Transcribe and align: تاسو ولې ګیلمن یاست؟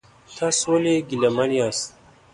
تاسو 0.35 0.65
ولې 0.71 0.93
ګیلمن 1.09 1.49
یاست؟ 1.57 1.87